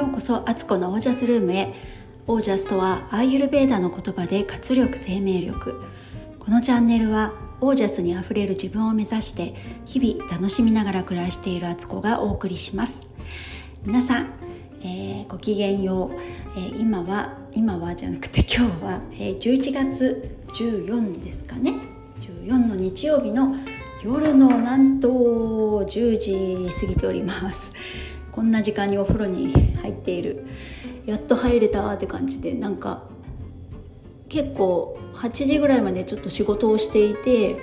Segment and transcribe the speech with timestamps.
[0.00, 1.74] ようこそアツコのオージャスルームへ。
[2.26, 5.78] オージャスとはアーユルベーダの言葉で活力生命力。
[6.38, 9.54] このチャンネルはオージャスにあふれる自分を目指して
[9.84, 13.08] 日々楽しみながら暮らしているアツコがお送りします。
[13.84, 14.30] 皆さん、
[14.82, 16.12] えー、ごきげんよう、
[16.56, 21.74] えー、今は今はじゃなくて今日は、えー、11月14ですかね。
[22.20, 23.54] 14の日曜日の
[24.02, 27.70] 夜のなんと10時過ぎております。
[28.32, 29.52] こんな時間にお風呂に
[29.82, 30.46] 入っている。
[31.06, 33.04] やっと入れたって感じでなんか
[34.28, 37.56] 結構8時ぐらいまでちょっと仕事をしていて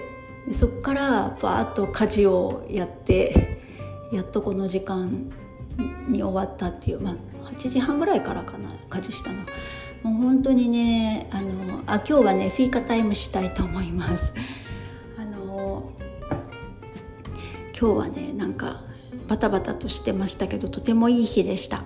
[0.51, 3.61] そっからバーッと家事をやって
[4.11, 5.31] やっとこの時間
[6.07, 9.39] に終わったっていう、まあ、8時半ぐらいからかな家事したの。
[10.03, 14.33] もう本当にねあのあ今日はねフィーカタイムしたいと思います。
[15.17, 15.91] あの
[17.79, 18.83] 今日はねなんか
[19.27, 21.83] バタバタとしてましたけどとてもいい日でした、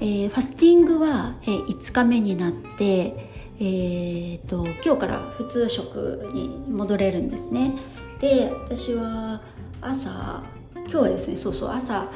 [0.00, 3.30] えー、ファスティングは、えー、5日目になって
[3.64, 7.72] えーと、今日から普通食に戻れるんですね。
[8.18, 9.40] で私は
[9.80, 10.42] 朝
[10.74, 12.08] 今日はですねそうそう朝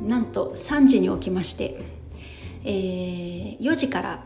[0.00, 1.80] なんと3時に起きまして、
[2.64, 4.24] えー、4時から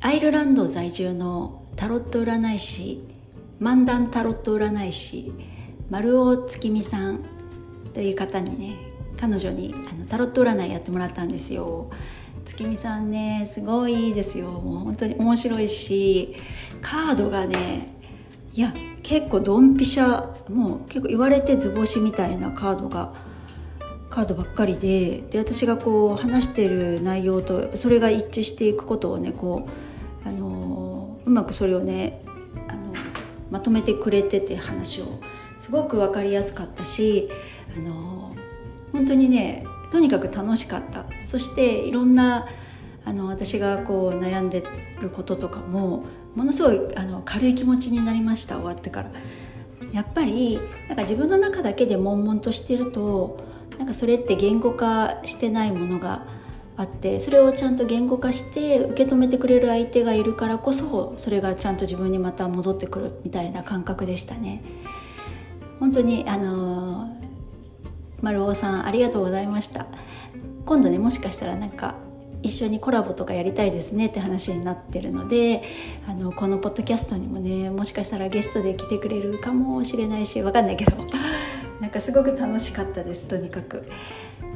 [0.00, 3.02] アイルランド在住のタロット占い師
[3.60, 5.32] 漫談タロット占い師
[5.90, 7.24] 丸尾月美さん
[7.92, 8.76] という方にね
[9.18, 11.90] 彼女にあのタロット占いやってもらったんですよ。
[12.44, 14.50] 月見さんねすごいですよ。
[14.50, 16.36] もう本当に面白いし
[16.80, 17.94] カードがね
[18.54, 18.72] いや
[19.02, 23.12] 結構ドンピシャもう結構言われて図星みたいなカードが
[24.08, 29.68] カードばっかりでで私がこう話してる内容とそれが一致していくことをねこ
[30.24, 32.24] うあのうまくそれをね
[32.68, 32.94] あの
[33.50, 35.20] まとめてくれてて話を。
[35.58, 37.28] すごく分かりやすかったし
[37.76, 38.34] あの
[38.92, 42.48] 本当にねとにかく楽しかったそしていろんな
[43.04, 44.62] あの私がこう悩んで
[45.00, 46.04] ることとかも
[46.34, 49.10] ものすごいあの軽い気持ちになりました終わってから
[49.92, 53.42] やっぱりなんか自分の中だけで悶々としてると
[53.78, 56.26] なんかそれって言語化してないものが
[56.76, 64.62] あってそれをちゃんと言語化して受け止めてくれる相手がいるからこそそれがちゃんと自分にまた戻ってくるみたいな感覚でしたね。
[65.80, 67.17] 本当にあの
[68.20, 69.86] 丸尾さんありがとうございました
[70.66, 71.94] 今度ねもしかしたらなんか
[72.42, 75.62] 一緒にコラボとかやりたいですねって話になってるので
[76.06, 80.96] あのこのポッドキャストにもねもしかしたらゲストで来てくれるかもしれないしわかんないけど
[81.80, 83.84] なんかすごく楽しかったですとにかく。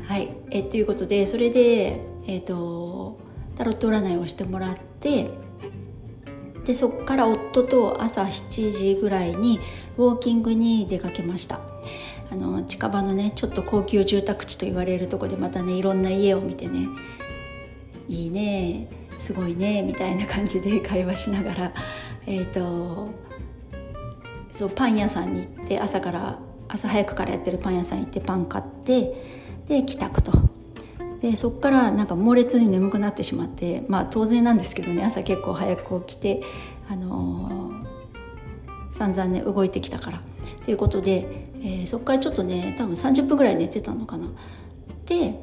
[0.04, 3.18] はいえということでそれで、えーと、
[3.56, 5.30] タロット占いをしてもらって
[6.64, 9.60] でそこから夫と朝7時ぐらいに
[9.96, 11.71] ウォーキングに出かけました。
[12.32, 16.88] あの近場のねちょっと高級住宅地と言われるとこでまたねいろんな家を見てね
[18.08, 18.88] いいね
[19.18, 21.72] すごいねみたいな感じで 会話しながら
[22.26, 23.08] えっ、ー、と
[24.50, 26.38] そうパン屋さんに行って朝から
[26.68, 29.14] 朝早くからやってるパン屋さん行ってパン買って
[29.68, 30.32] で帰宅と。
[31.20, 36.42] でそっからなんか猛烈に眠くなってしまってまあ当然なんですけどね朝結構早く起きて
[36.90, 40.22] あのー、散々ね動いてきたから。
[40.64, 44.28] ということでえー、そこからちょっとね多分30分ぐらい寝てたのかな。
[45.06, 45.34] で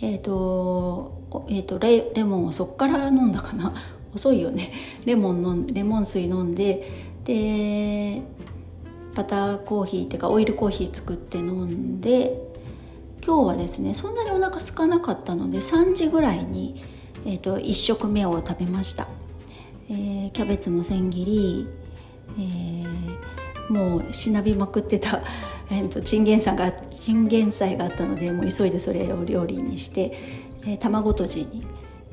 [0.00, 3.74] えっ、ー、と,、えーと、レレモンをそこから飲んだかな。
[4.14, 4.72] 遅いよね。
[5.04, 8.22] レモン飲んレモン水飲んでで
[9.14, 12.50] バターコーヒーっていうかオイルコーヒー作って飲んで
[13.24, 16.82] 今日はですねそんなにお腹空かなかったので3時ぐらいに、
[17.24, 19.06] えーと、1食目を食べました、
[19.90, 21.68] えー、キャベツの千切り、
[22.38, 23.41] えー
[23.72, 25.22] もうしなびまくってた、
[25.70, 30.12] えー、とチンゲン菜がチンゲン菜があったのでもう急いでそれを料理にして、
[30.66, 31.64] えー、卵とじに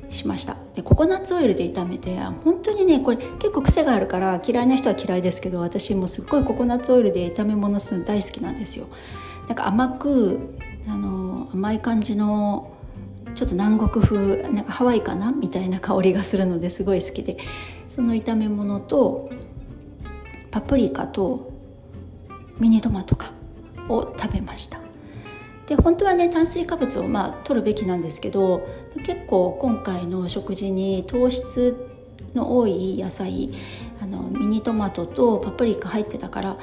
[0.08, 0.56] しました。
[0.74, 8.86] でココナッツオイルで炒めて本当にねこれ結構癖があるから嫌いな人は嫌いですけど私もすっごいココナッツオイルで炒め物するの大好きなんですよ。
[9.46, 10.40] なんか甘く
[10.88, 12.72] あの甘い感じの
[13.34, 15.30] ちょっと南国風なんかハワイかな？
[15.30, 17.36] みたいな香りがするのですごい好きで
[17.88, 19.30] その炒め物と
[20.50, 21.49] パプリカと
[22.60, 23.32] ミニトマトか
[23.88, 24.78] を食べました。
[25.66, 28.68] で本当はね炭水化物をまあ取るべきなんですけど
[29.04, 31.88] 結構今回の食事に糖質
[32.34, 33.50] の多い野菜
[34.02, 36.58] あのミニトマトとパプリカ入ってたから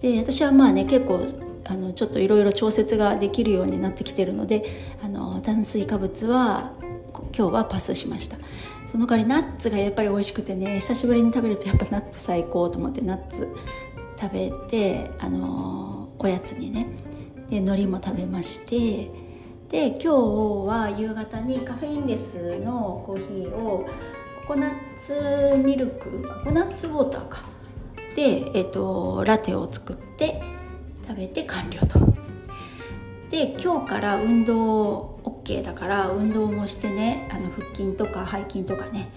[0.00, 1.26] で私はまあね結構
[1.64, 6.74] あのちょっといろいろ調節ができるようになってきてるのであの炭水化物は
[7.36, 8.36] 今日はパスしました。
[8.86, 13.48] その代わりナッツがやっぱり美味しくてね久しぶりに食べるとやっぱナッツ最高と思ってナッツ
[14.20, 16.86] 食べてあのおやつにね。
[17.50, 19.10] で海苔も食べまして。
[19.68, 20.08] で今日
[20.68, 23.86] は夕方にカフェインレスのコーヒーを
[24.46, 27.42] ココナッツミルクココナッツウォーターか。
[28.14, 30.40] で、えっと、ラテを作って
[31.08, 31.98] 食べて完了と。
[33.30, 35.13] で今日から運動
[35.44, 39.12] OK だから運動もしてねあの腹筋とか背筋とかね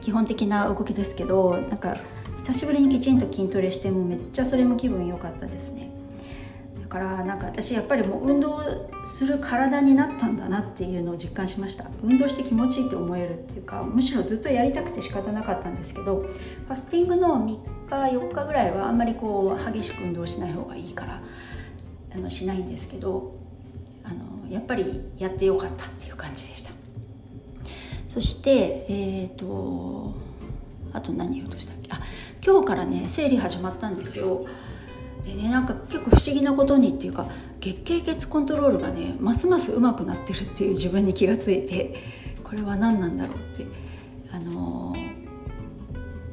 [0.00, 1.96] 基本的な動きですけどなんか
[2.36, 5.90] 久しぶりにきちんと筋トレしてもめっちゃそれも気分良かったですね。
[6.80, 8.60] だからなんか私やっぱりもう運動
[9.06, 11.86] する体になったんだなっていうのを実感しました。
[12.02, 21.22] 運動して気持ちいいって思えるっていうかむしろずっとやりたくて仕方なかったんですけどファスティングの3日4日ぐらいはあんまりこう激しく運動しない方がいいから
[22.14, 23.41] あのしないんですけど
[24.52, 26.70] やっぱりやってよかったっていう感じでした。
[28.06, 30.14] そしてえっ、ー、と
[30.92, 31.88] あと何言おうとしたっけ？
[31.92, 32.00] あ
[32.44, 34.46] 今日からね生理始まったんですよ。
[35.24, 37.28] でねなんか結構不思議なことにっていうか
[37.60, 41.94] 月経血コントロールがねますます上手くなってるっていう自分に気がついて
[42.44, 43.64] これは何なんだろうって。
[44.34, 44.96] あの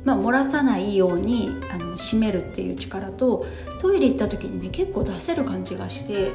[0.05, 3.45] まあ漏らさないようにあの締めるっていう力と
[3.79, 6.31] トイレ行った時にね結構出せる感じがして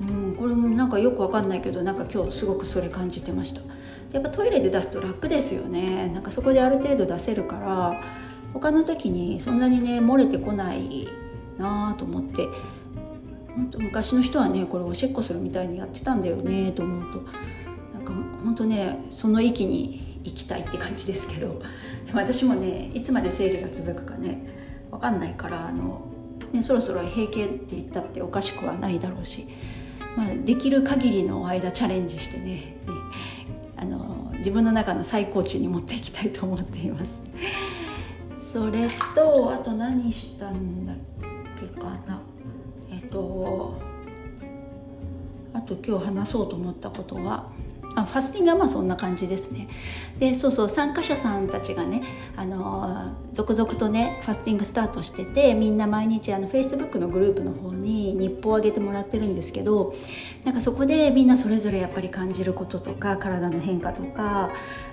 [0.00, 3.60] うんこれもなんかよくわかんないけどなんか今日すごくそれ感じてました。
[4.12, 6.08] やっぱトイレで出すと楽ですよね。
[6.08, 8.02] なんかそこである程度出せるから
[8.52, 11.08] 他の時にそんなにね漏れてこない
[11.58, 12.48] なと思って。
[13.54, 17.22] 本当昔の人はねこれおしっこするみたいにやってたんだよねと思うと。
[17.92, 21.60] なんか本当ねその域に行きたいって感じですけど。
[22.06, 26.08] でも私もねいつまで生理が続くかね分かんないからあの、
[26.52, 29.46] ね、そろそろ閉経って言ったっておかしくはないだろうし、
[30.16, 32.76] まあ、できる限りの間チャレンジしてね
[33.76, 37.22] あの自分の中の最高値に持っていきたいと思っています。
[38.40, 40.96] それとあと何したんだっ
[41.58, 42.20] けかな
[42.90, 43.80] えっと
[45.54, 47.50] あと今日話そうと思ったことは
[47.94, 49.68] あファスティングはまあそんな感じですね。
[50.18, 52.02] でそうそう参加者さんたちがね
[52.36, 59.94] あの続々とねファスティングスタートしててみんな毎日あのフェイスブックのグループの方に日報を上げてもらってるんですけど
[60.44, 64.50] なんかそこでみんなそれぞれやっぱり感じることとか体の変化とか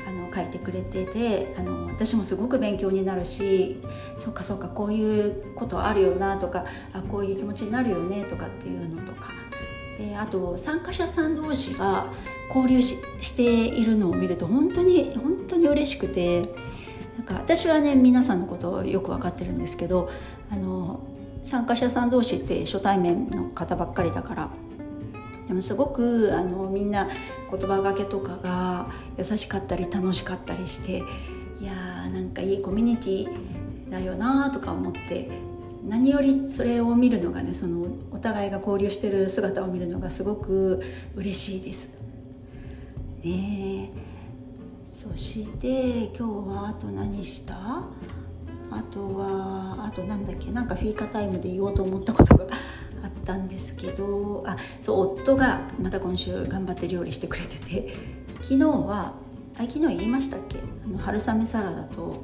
[0.07, 3.81] あの書いてくれててあの私もすごく勉強になるし
[4.17, 9.29] そうかそうかこういうことあるよなとかあこういう気持ちになるよねとかっていうのとか。
[9.99, 12.07] であと参加者さん同士が
[12.49, 16.41] 交流ししているのを見ると本当に本当に嬉しくて
[17.17, 20.09] なんか私はね皆さんのことをよく分かってるんですけど
[20.49, 21.01] あの
[21.43, 24.49] 参加者さん同士って初対面の方ばっかりだから
[25.47, 27.09] でもすごくあのみんな
[27.51, 31.03] 言葉がけとかが優しかったり楽しかったりして
[31.59, 35.29] いやーなんかいいコミュニティだよなとか思って
[35.83, 40.83] 何よりそれを見るのがねそのお互いが交流してる姿を見るのがすごく
[41.15, 41.98] 嬉しいです。
[43.23, 43.91] ね。
[44.85, 47.55] そして今日はあと何した？
[48.71, 50.51] あとはあとなんだっけ？
[50.51, 52.45] なんかフィーカタイムで言おうと思ったことが
[53.03, 57.95] あったんですけどあそう夫がまた今週頑張って料理してくれてて
[58.41, 59.13] 昨日は
[59.57, 60.57] あ昨日言いましたっけ？
[60.85, 62.21] あの春雨サラダと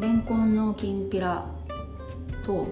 [0.00, 1.46] レンコンのきんぴら
[2.44, 2.66] と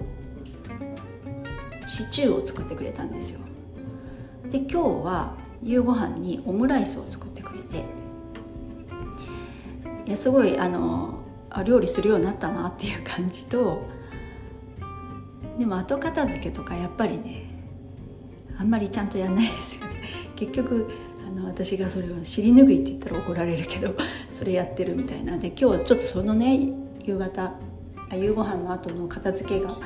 [1.86, 3.40] シチューを作ってくれたんですよ。
[4.50, 7.84] で今日は夕ご飯にオムライスを作ってくれて
[10.06, 11.22] いやすごいあの
[11.64, 13.82] 料理するようになったなっていう感じと
[15.58, 17.50] でも後片付けとかやっぱりね
[18.58, 19.92] あんまりちゃんとやんないですよね。
[20.36, 20.88] 結局
[21.26, 23.94] あの私がそれを尻拭いって言ったら怒られるけど
[24.31, 25.38] それやってるみたいな。
[25.38, 26.69] で今日ちょっとそのね
[27.04, 27.54] 夕方
[28.12, 29.76] 夕ご飯の後の片付けが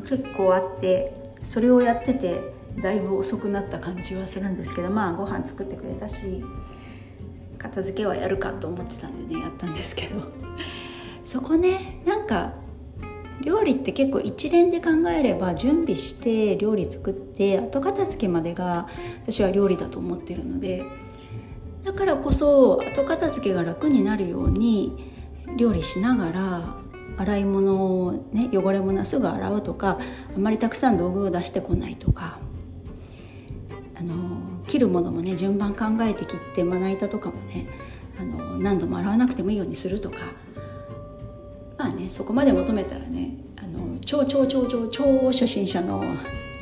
[0.00, 6.44] 結構あってそれをやっててだいぶ遅くなった感じはするんですけどまあご飯作ってくれたし
[7.58, 10.22] 片付けはやるかと思ってたんでねやったんですけど。
[11.24, 12.52] そこねなんか
[13.40, 18.88] 料理って結構一連で考えれば準備して料理作って後片付けまでが
[19.22, 20.84] 私は料理だと思ってるので
[21.82, 25.10] だからこそ後片付けが楽になるように
[25.56, 26.76] 料理しながら
[27.16, 29.98] 洗い物をね汚れ物はすぐ洗うとか
[30.34, 32.38] あまりたくさん道具を出してこないとか
[34.04, 37.66] の切るものもね順番考えて切ってまな板とかもね
[38.18, 40.18] あの何度も洗わなくてもいいようにするとか
[41.78, 46.02] まあねそこまで求めたらねあの超超超超超初心者の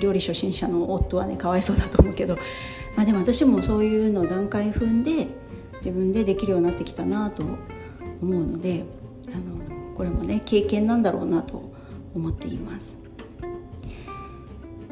[0.01, 2.37] 料理初心者の夫はねかわいそうだと思うけど、
[2.97, 5.29] まあ、でも私もそういうの段階踏んで
[5.77, 8.85] 自分でできるようになってきたなと思うので
[9.33, 11.73] あのこれもね経験なんだろうなと
[12.15, 12.99] 思っています。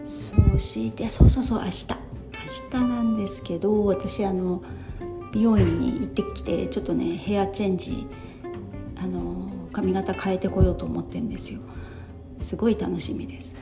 [0.04, 2.10] そしてそうそうそう明日。
[2.50, 4.62] 日なんですけど私あの
[5.33, 8.07] 美容院に行ってきてちょっとねヘアチェンジ
[9.00, 11.61] あの髪型変えてこようと思ってんですよ。
[12.40, 13.54] すごい楽しみです。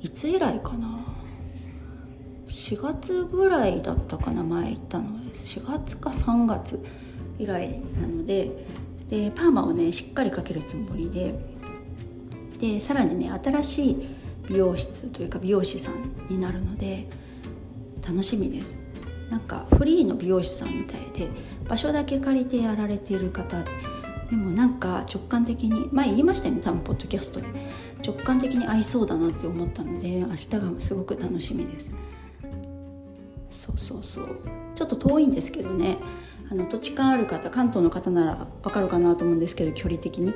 [0.00, 1.04] いつ以来かな
[2.46, 5.04] ？4月ぐらいだったかな前行ったの。
[5.32, 6.84] 4月か3月
[7.38, 8.64] 以来なので
[9.08, 11.34] でパーマをねしっかりかけるつもりで。
[12.58, 14.08] でさらにね新しい
[14.48, 17.08] 美容室というか美容師さんになるので
[18.08, 18.78] 楽しみです。
[19.28, 21.30] なんかフリーの美容師さんみたいで
[21.68, 23.70] 場所だけ借りてやられている方で。
[24.30, 27.46] でもなんか直感的に前言いましたよね多分ポッドキャストで。
[28.06, 31.94] 直感的に合いそうだなって思ったので明日がすごく楽しみです。
[33.50, 34.26] そうそうそう。
[34.74, 35.98] ちょっと遠いんですけどね。
[36.50, 40.32] あの土地勘ある方関東の方ならわかるかなと思うんですけど距離的に、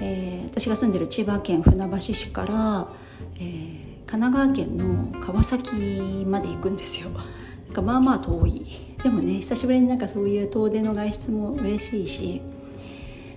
[0.00, 2.88] えー、私が住んでる千葉県船橋市から、
[3.36, 7.10] えー、神奈川県の川崎まで行くんですよ。
[7.10, 8.66] なんかまあまあ遠い。
[9.04, 12.42] でもね久しぶりになんかそういう遠出の外出も嬉しいし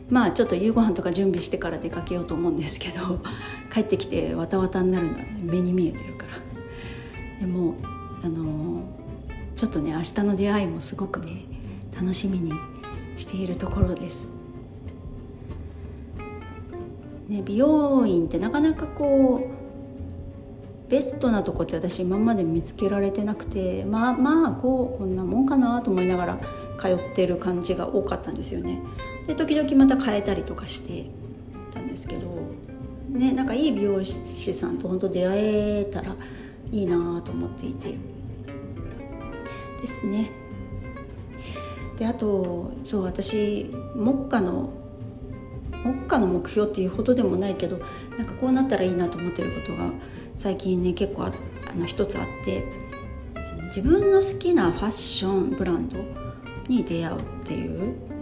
[0.10, 3.22] まあちょっと夕ご飯とか準備してから出かけようと思うんですけど
[3.72, 6.34] 帰ってきてわたわたになるのは、ね、目に見えてるから。
[7.40, 7.76] でも
[8.24, 8.84] あの、
[9.56, 11.46] ちょっとね明日の出会いもすごくね
[11.96, 12.52] 楽しみに
[13.18, 14.28] しているところです。
[17.28, 19.63] ね、美容院ってなかなかこう
[20.90, 26.40] ベストなとこって私今まで見つけられてなくてまあまあこうこんなもんかなと思いながら
[26.78, 28.82] 通ってる感じが多かったんですよね。
[29.28, 31.06] で時々また変えたりとかして
[31.72, 32.28] たんですけど
[33.10, 36.16] ねなんかいい美容師さんと本当出会えたら
[36.72, 37.96] いいなと思っていて
[39.82, 40.32] ですね
[41.98, 44.72] であとそう私目下の
[45.86, 47.80] 目下の目標っていうほどでもないけど
[48.18, 49.92] なんかこうなったらいいなと思ってることが
[50.36, 51.32] 最近ね結構あ
[51.76, 52.66] の一つあって
[53.68, 55.98] 自分の好きなファッションブランド
[56.68, 58.14] に出会うっていう。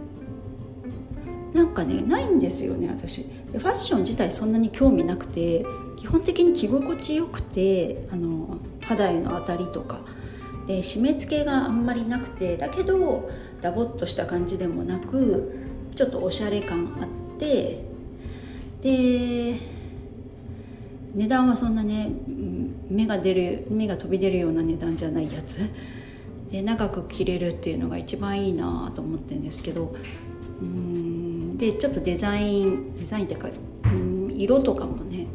[1.53, 3.23] なんかねないんですよね私。
[3.23, 5.65] ファッション自体そんなに興味なくて
[5.97, 10.01] 基本的に着心地よくてあの肌への当たりとか。
[10.67, 13.29] で締め付けがあんまりなくてだけど
[13.61, 15.51] ダボっとした感じでもなく
[15.95, 17.83] ちょっとおしゃれ感あって。
[18.81, 19.55] で
[21.13, 22.09] 値段はそんなね
[22.89, 25.59] 目が出る目が飛び出るような値段じゃないやつ。
[26.49, 29.95] で長く着れるっていうのが一番いいなと思ってるんですけど。
[30.61, 33.49] うんでちょっとデザインデザインってか
[33.85, 35.27] うん色とかもね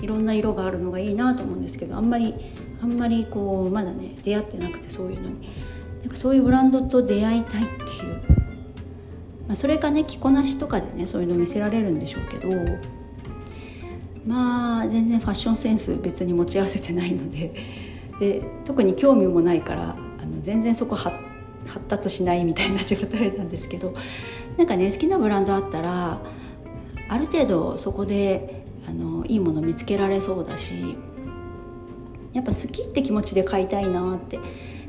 [0.00, 2.34] いろんな色があるのがいいなと思うんですけどあんまり
[2.82, 5.48] あんまりこうまだね出会ってなくてそういうのに。
[6.02, 8.22] なんかそういうブランドと出会いたいっていう、
[9.48, 12.48] まあ、それかね着こなしとかでねそういうの見せられるんでしょうけど。
[14.26, 17.54] まあ全然ファッションセンス別に持ち合わせてないので。
[18.18, 21.14] で特に興味もないからあの全然そこ発
[21.86, 23.94] 達しないみたいな状態なんですけど。
[24.56, 26.22] なんかね好きなブランドあったら
[27.10, 30.96] ある程度そこであのいいもの見つけられそうだし
[32.32, 34.40] やっぱ好きって気持ちで買いたいなって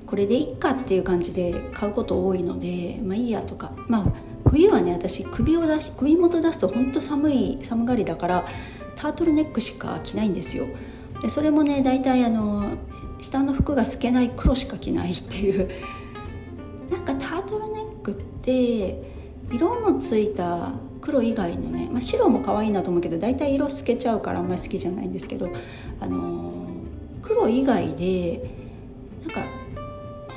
[0.06, 3.74] これでいっかっていう感じで買うこと多いのでまあいいやとか。
[3.89, 8.46] まあ冬はね私首を出し首元出すと本当寒い寒がりだから
[8.98, 10.68] タートルネックしか着ないんですよ。
[11.22, 12.77] でそれもね大体あの
[13.22, 15.70] 下の服が透けない黒しか着ないっていう。
[16.92, 19.01] なんかタートルネックって
[19.51, 25.50] 色のついた黒以外のね、まあ、白も可愛いなと思うけど大体色透けちゃうからあんまり好きじゃないんですけど
[26.00, 26.66] あの
[27.22, 28.50] 黒以外で
[29.22, 29.42] なんか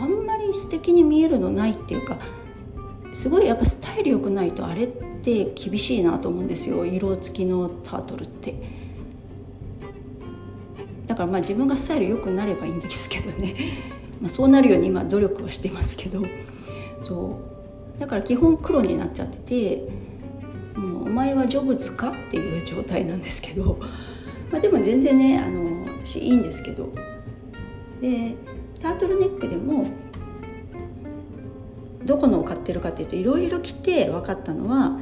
[0.00, 2.19] あんまり素敵に見えるのないっていうか
[3.12, 6.85] すごいやっぱスタイル良くないとあれって厳しいなと思うんですよ。
[6.85, 8.55] 色付きのタートルって。
[11.07, 13.55] だからまあ自分がスタイル良くなればいいんですけどね。
[14.21, 16.23] まあそうなるように今努力はしてますけど。
[17.03, 17.39] そ
[17.97, 18.00] う。
[18.00, 19.89] だから基本黒になっちゃってて
[20.75, 23.79] もうお前は成仏かっていう状態なんですけど。
[24.50, 26.89] まあでも全然ねあの私いいんですけど。
[28.00, 28.35] で
[28.81, 29.87] タートルネックでも
[32.05, 34.99] どこのを買ってるかっていうといろいろ着て分かったのは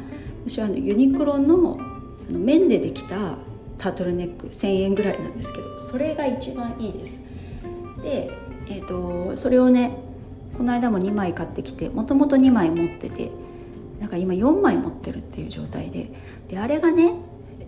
[0.46, 1.78] 私はあのユニクロの
[2.28, 3.38] あの綿でできた
[3.78, 7.20] タートルネック1,000円ぐらいなんですけどそれが一番いいです。
[8.02, 8.30] で、
[8.66, 9.96] えーと、それをね
[10.56, 13.30] この間も2枚買ってきてもともと2枚持ってて
[14.00, 16.10] なんか今4枚持ってるっていう状態で
[16.48, 17.14] であれがね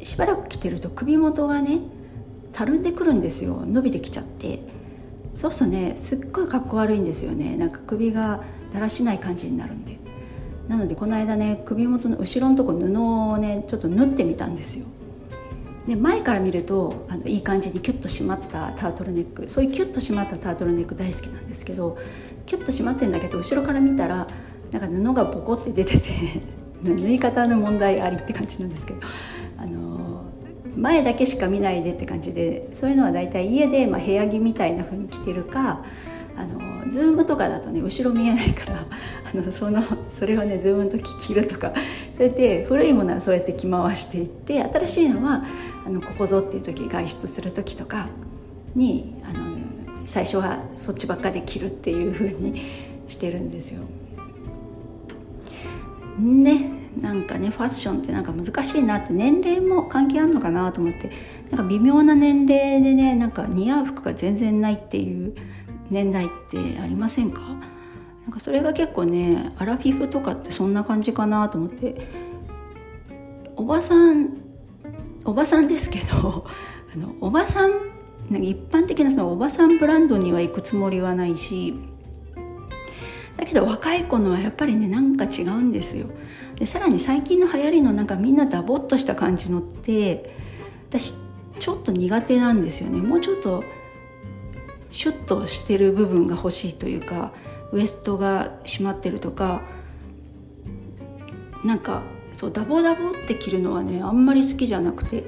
[0.03, 1.79] しばらく着てると首元がね
[2.53, 3.63] たるんでくるんですよ。
[3.65, 4.61] 伸びてきちゃって。
[5.33, 7.57] そうするとねすっごいかっこ悪いんですよね。
[7.57, 10.00] なんか首がだらしない感じになるんで。
[10.69, 12.85] なのでこの間ね首元の後ろのとこ布
[13.31, 14.87] をねちょっと縫ってみたんですよ。
[15.87, 21.99] で前から見るとあのいい感じにキュッと締まったタートルネックそういうキュッと締まったタートルネック大好きなんですけど
[22.47, 24.27] キュッと締まってんだけど後ろから見たら
[24.71, 26.11] なんか布がボコって出てて
[26.85, 29.01] 縫い方の問題ありって感じなんですけど
[29.59, 30.23] あの
[30.77, 35.85] 前だけしか見ないでって感じでそういうのは大体家で、まあ、部屋着みたいな風に着てるか
[36.37, 38.85] あのズームとかだとね後ろ見えないから
[39.33, 41.73] あのそのそれをねズームの時着るとか
[42.15, 45.45] そうやって古いものはそうやって着回していって新しいのは
[45.85, 48.09] あのここぞっていう時外出する時とか
[48.75, 49.57] にあの
[50.07, 52.63] 最初はそっちばっかで着るっていう風に
[53.07, 53.83] してるんですよ。
[56.19, 61.11] ねなんかねファッションってなんか難しいなって年齢も関係あるのかなと思って
[61.51, 65.35] なんか微妙な年齢でねなんか似合う服が全然ないっていう
[65.91, 67.41] 年代ってありませんか？
[68.23, 72.31] なんかそれが結構ねアラフィフとかってそんな感じかなと思って。
[73.57, 74.39] おばさん
[75.27, 76.47] おばさんですけど
[76.95, 77.73] あのおばさん
[78.31, 81.75] なんか一般的なそのおばさんブランドには行くつもりはないし
[83.37, 86.07] だけど若い子のはやっぱりねなんか違うんですよ。
[86.57, 90.35] でさらに最近の流行りのなんかみんなダボっとした感じのって
[90.89, 91.15] 私
[91.59, 93.03] ちょっと苦手なんですよね。
[93.03, 93.63] もうちょっと
[94.91, 97.33] シュッとしてる部分が欲しいというか
[97.73, 99.63] ウエストが締まってるとか
[101.65, 105.25] なんかそうダボダボって着るのはねあんまり好きじゃなくて。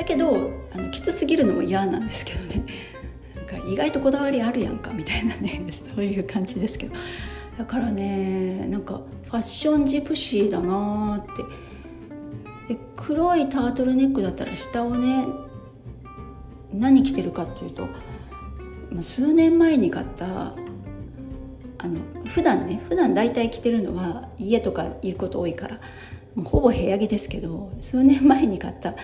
[0.00, 2.64] だけどあのきつすぎるのも嫌なんですけどね。
[3.36, 5.62] なんか意外とこだわりあるやんかみたいなね
[5.94, 6.94] そういう感じですけど。
[7.58, 11.42] だからねなんかファッションジプシーだなって。
[12.74, 15.26] で黒いタートルネックだったら下をね
[16.72, 17.88] 何着てるかっていうと
[19.00, 20.54] 数年前に買った
[21.78, 25.80] あの普段ね普段大体着てるのは家とかいること多いから
[26.34, 28.94] もうほぼ部屋着ですけど数年前に買った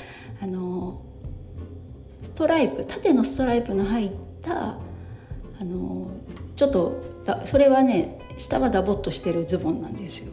[0.43, 1.03] あの
[2.21, 4.11] ストライプ縦のストライプの入っ
[4.43, 4.79] た
[5.59, 6.11] あの
[6.57, 7.03] ちょっと
[7.45, 10.33] それはね下はダボっとしてるズボンなんですよ。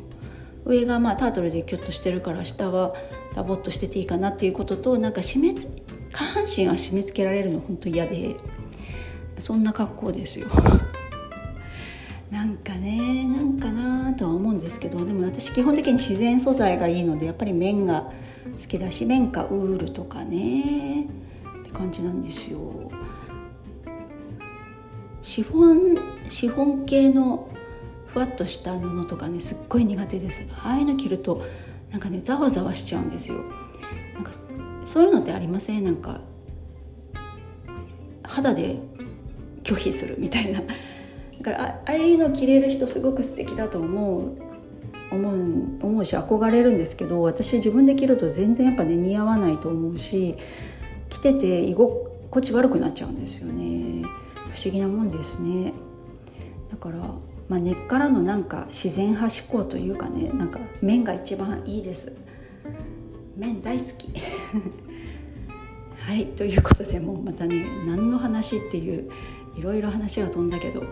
[0.66, 2.94] 上がまあタートルでキュッとしてるから下は
[3.36, 8.36] ダボっとしてていいかなっていうこととなんか締め下半身は締め付けられるの本当嫌で。
[9.38, 10.48] そんな格好ですよ。
[12.32, 18.12] なんかねなんかなとは思うんですけどでも私基本的に自然素材がいいのでやっぱり綿が
[18.60, 21.06] 好きだし綿かウールとかねっ
[21.64, 22.60] て感じなんですよ。
[25.22, 25.98] シフォン
[26.30, 27.48] シフォン系の
[28.08, 30.46] ふわっとした布とかねすっごい苦手です。
[30.64, 31.44] ああいうの着ると
[31.92, 33.38] なんかねざわざわしちゃうんですよ。
[34.16, 34.32] なんか
[34.84, 35.84] そういうのってありません？
[35.84, 36.22] なんか
[38.24, 38.80] 肌で
[39.64, 40.62] 拒否するみたいな。
[40.62, 44.54] なんかああいうの着れる人すごく素敵だと思う
[45.12, 50.38] 思う思うし憧れるんですけど私自分で着ると全然やっぱね似合わないと思うし
[51.10, 54.04] 着てて居心地悪くなっちゃうんですよね。
[54.52, 55.74] 不思議なもんですね。
[56.70, 56.98] だから、
[57.50, 62.16] まあ、根っからのなんか自然派志向というかねなんか麺が一番いいです。
[63.36, 64.10] 麺大好き。
[66.00, 69.10] はいということでもうまたね何の話っていう
[69.56, 70.84] いろいろ話が飛んだけど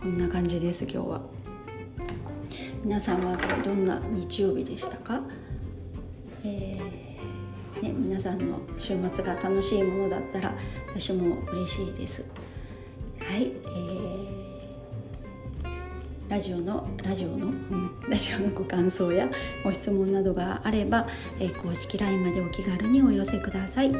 [0.00, 1.20] こんな感じです今日は。
[2.84, 5.20] 皆さんはどんな日曜日でしたか、
[6.44, 10.54] えー、ね、皆さんの週末が楽しいものだったら
[10.88, 12.24] 私も嬉しいです。
[13.20, 14.22] はい、えー
[16.32, 19.28] ラジオのラジオの、うん、ラジオのご感想や
[19.62, 21.06] ご質問などがあれば、
[21.38, 23.92] えー、公式 LINE までお気軽にお寄せください、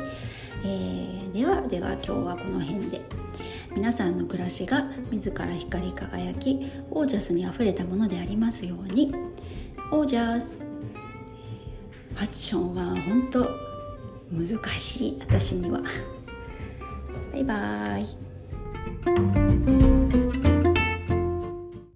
[0.65, 3.03] えー、ではでは今日はこの辺で。
[3.75, 9.15] 皆さんの暮らしが自ら光り輝きオージャスにあふれたものでありますように。
[9.91, 10.65] オージャス。
[12.15, 13.49] ファッションは本当
[14.31, 15.19] 難しい。
[15.21, 15.81] 私には。
[17.33, 19.92] バイバーイ。